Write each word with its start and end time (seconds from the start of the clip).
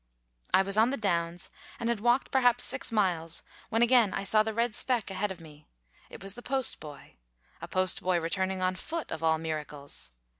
I 0.51 0.63
was 0.63 0.77
on 0.77 0.89
the 0.89 0.97
downs, 0.97 1.51
and 1.79 1.87
had 1.87 1.99
walked, 1.99 2.31
perhaps, 2.31 2.63
six 2.63 2.91
miles, 2.91 3.43
when 3.69 3.83
again 3.83 4.15
I 4.15 4.23
saw 4.23 4.41
the 4.41 4.51
red 4.51 4.73
speck 4.73 5.11
ahead 5.11 5.29
of 5.31 5.39
me. 5.39 5.67
It 6.09 6.23
was 6.23 6.33
the 6.33 6.41
post 6.41 6.79
boy 6.79 7.17
a 7.61 7.67
post 7.67 8.01
boy 8.01 8.19
returning 8.19 8.63
on 8.63 8.75
foot, 8.75 9.11
of 9.11 9.21
all 9.21 9.37
miracles. 9.37 10.09